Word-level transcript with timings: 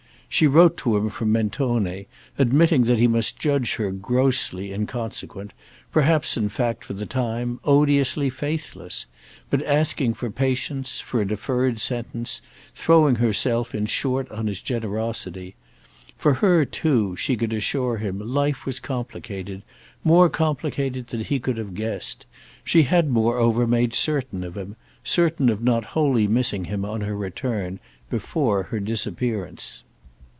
She 0.33 0.47
wrote 0.47 0.77
to 0.77 0.95
him 0.95 1.09
from 1.09 1.33
Mentone, 1.33 2.05
admitting 2.39 2.85
that 2.85 2.97
he 2.97 3.05
must 3.05 3.37
judge 3.37 3.73
her 3.75 3.91
grossly 3.91 4.71
inconsequent—perhaps 4.71 6.37
in 6.37 6.47
fact 6.47 6.85
for 6.85 6.93
the 6.93 7.05
time 7.05 7.59
odiously 7.65 8.29
faithless; 8.29 9.07
but 9.49 9.61
asking 9.65 10.13
for 10.13 10.29
patience, 10.31 11.01
for 11.01 11.19
a 11.19 11.27
deferred 11.27 11.81
sentence, 11.81 12.41
throwing 12.73 13.15
herself 13.15 13.75
in 13.75 13.87
short 13.87 14.31
on 14.31 14.47
his 14.47 14.61
generosity. 14.61 15.55
For 16.17 16.35
her 16.35 16.63
too, 16.63 17.17
she 17.17 17.35
could 17.35 17.51
assure 17.51 17.97
him, 17.97 18.17
life 18.19 18.65
was 18.65 18.79
complicated—more 18.79 20.29
complicated 20.29 21.07
than 21.07 21.25
he 21.25 21.39
could 21.41 21.57
have 21.57 21.75
guessed; 21.75 22.25
she 22.63 22.83
had 22.83 23.09
moreover 23.09 23.67
made 23.67 23.93
certain 23.93 24.45
of 24.45 24.55
him—certain 24.57 25.49
of 25.49 25.61
not 25.61 25.87
wholly 25.91 26.25
missing 26.25 26.65
him 26.65 26.85
on 26.85 27.01
her 27.01 27.17
return—before 27.17 28.63
her 28.63 28.79
disappearance. 28.79 29.83